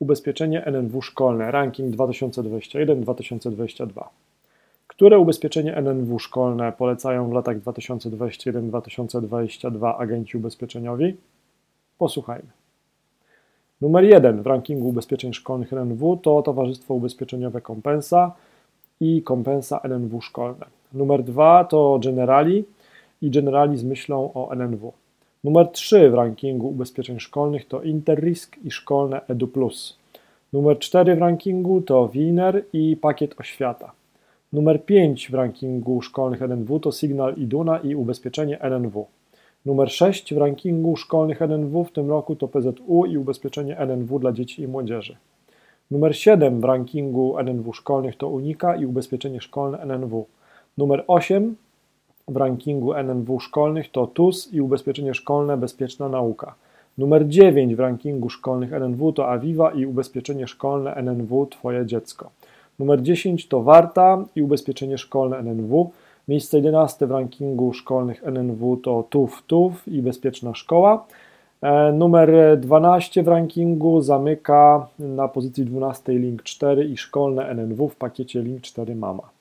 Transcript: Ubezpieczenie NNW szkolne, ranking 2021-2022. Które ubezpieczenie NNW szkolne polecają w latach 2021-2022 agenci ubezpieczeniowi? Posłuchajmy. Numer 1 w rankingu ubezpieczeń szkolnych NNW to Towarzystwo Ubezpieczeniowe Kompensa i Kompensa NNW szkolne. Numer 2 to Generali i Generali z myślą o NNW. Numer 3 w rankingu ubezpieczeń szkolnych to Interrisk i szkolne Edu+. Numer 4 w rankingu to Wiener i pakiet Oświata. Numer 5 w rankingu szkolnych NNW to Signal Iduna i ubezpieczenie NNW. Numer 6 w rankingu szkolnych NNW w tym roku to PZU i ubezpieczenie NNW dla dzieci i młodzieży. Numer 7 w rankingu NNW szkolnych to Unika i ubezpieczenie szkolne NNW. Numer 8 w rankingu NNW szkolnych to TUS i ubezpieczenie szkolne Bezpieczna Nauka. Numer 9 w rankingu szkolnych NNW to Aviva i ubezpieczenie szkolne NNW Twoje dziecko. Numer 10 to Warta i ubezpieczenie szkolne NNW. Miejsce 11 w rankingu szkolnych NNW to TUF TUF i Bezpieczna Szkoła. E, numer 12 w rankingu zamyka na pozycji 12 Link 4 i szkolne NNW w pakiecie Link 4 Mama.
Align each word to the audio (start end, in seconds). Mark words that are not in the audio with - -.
Ubezpieczenie 0.00 0.64
NNW 0.64 1.02
szkolne, 1.02 1.50
ranking 1.50 1.96
2021-2022. 1.96 4.04
Które 4.86 5.18
ubezpieczenie 5.18 5.76
NNW 5.76 6.18
szkolne 6.18 6.72
polecają 6.72 7.30
w 7.30 7.32
latach 7.32 7.58
2021-2022 7.58 9.94
agenci 9.98 10.36
ubezpieczeniowi? 10.36 11.16
Posłuchajmy. 11.98 12.48
Numer 13.80 14.04
1 14.04 14.42
w 14.42 14.46
rankingu 14.46 14.88
ubezpieczeń 14.88 15.32
szkolnych 15.32 15.72
NNW 15.72 16.16
to 16.16 16.42
Towarzystwo 16.42 16.94
Ubezpieczeniowe 16.94 17.60
Kompensa 17.60 18.32
i 19.00 19.22
Kompensa 19.22 19.80
NNW 19.84 20.20
szkolne. 20.20 20.66
Numer 20.92 21.22
2 21.22 21.64
to 21.64 21.98
Generali 22.02 22.64
i 23.22 23.30
Generali 23.30 23.76
z 23.76 23.84
myślą 23.84 24.30
o 24.34 24.54
NNW. 24.54 24.92
Numer 25.44 25.68
3 25.68 26.10
w 26.10 26.14
rankingu 26.14 26.68
ubezpieczeń 26.68 27.20
szkolnych 27.20 27.68
to 27.68 27.82
Interrisk 27.82 28.56
i 28.64 28.70
szkolne 28.70 29.20
Edu+. 29.28 29.48
Numer 30.52 30.78
4 30.78 31.16
w 31.16 31.18
rankingu 31.18 31.82
to 31.82 32.08
Wiener 32.08 32.64
i 32.72 32.96
pakiet 32.96 33.40
Oświata. 33.40 33.92
Numer 34.52 34.84
5 34.84 35.30
w 35.30 35.34
rankingu 35.34 36.02
szkolnych 36.02 36.42
NNW 36.42 36.80
to 36.80 36.92
Signal 36.92 37.34
Iduna 37.36 37.78
i 37.78 37.94
ubezpieczenie 37.94 38.60
NNW. 38.60 39.06
Numer 39.66 39.90
6 39.90 40.34
w 40.34 40.38
rankingu 40.38 40.96
szkolnych 40.96 41.42
NNW 41.42 41.84
w 41.84 41.92
tym 41.92 42.10
roku 42.10 42.36
to 42.36 42.48
PZU 42.48 43.06
i 43.06 43.18
ubezpieczenie 43.18 43.78
NNW 43.78 44.18
dla 44.18 44.32
dzieci 44.32 44.62
i 44.62 44.68
młodzieży. 44.68 45.16
Numer 45.90 46.16
7 46.16 46.60
w 46.60 46.64
rankingu 46.64 47.38
NNW 47.38 47.72
szkolnych 47.72 48.16
to 48.16 48.28
Unika 48.28 48.76
i 48.76 48.86
ubezpieczenie 48.86 49.40
szkolne 49.40 49.78
NNW. 49.78 50.26
Numer 50.78 51.04
8 51.06 51.56
w 52.28 52.36
rankingu 52.36 52.94
NNW 52.94 53.40
szkolnych 53.40 53.90
to 53.90 54.06
TUS 54.06 54.52
i 54.52 54.60
ubezpieczenie 54.60 55.14
szkolne 55.14 55.56
Bezpieczna 55.56 56.08
Nauka. 56.08 56.54
Numer 56.98 57.28
9 57.28 57.74
w 57.74 57.80
rankingu 57.80 58.30
szkolnych 58.30 58.72
NNW 58.72 59.12
to 59.12 59.28
Aviva 59.28 59.70
i 59.70 59.86
ubezpieczenie 59.86 60.46
szkolne 60.46 60.94
NNW 60.94 61.46
Twoje 61.46 61.86
dziecko. 61.86 62.30
Numer 62.78 63.02
10 63.02 63.48
to 63.48 63.62
Warta 63.62 64.24
i 64.36 64.42
ubezpieczenie 64.42 64.98
szkolne 64.98 65.38
NNW. 65.38 65.90
Miejsce 66.28 66.56
11 66.56 67.06
w 67.06 67.10
rankingu 67.10 67.72
szkolnych 67.72 68.22
NNW 68.26 68.76
to 68.76 69.04
TUF 69.10 69.42
TUF 69.46 69.88
i 69.88 70.02
Bezpieczna 70.02 70.54
Szkoła. 70.54 71.06
E, 71.62 71.92
numer 71.92 72.58
12 72.60 73.22
w 73.22 73.28
rankingu 73.28 74.00
zamyka 74.00 74.86
na 74.98 75.28
pozycji 75.28 75.64
12 75.64 76.12
Link 76.12 76.42
4 76.42 76.84
i 76.84 76.96
szkolne 76.96 77.48
NNW 77.48 77.88
w 77.88 77.96
pakiecie 77.96 78.42
Link 78.42 78.62
4 78.62 78.94
Mama. 78.94 79.30